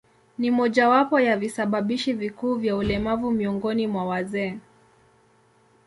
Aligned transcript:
Ni 0.37 0.51
mojawapo 0.51 1.19
ya 1.19 1.37
visababishi 1.37 2.13
vikuu 2.13 2.55
vya 2.55 2.75
ulemavu 2.75 3.31
miongoni 3.31 3.87
mwa 3.87 4.05
wazee. 4.05 4.59